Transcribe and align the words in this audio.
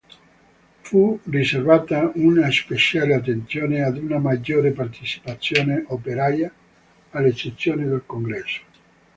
Fu 0.81 1.19
riservata 1.25 2.11
una 2.15 2.49
speciale 2.49 3.13
attenzione 3.13 3.83
ad 3.83 3.97
una 3.99 4.17
maggiore 4.17 4.71
partecipazione 4.71 5.83
operaia 5.89 6.51
alle 7.11 7.33
sessioni 7.33 7.85
del 7.85 8.01
Congresso. 8.07 8.61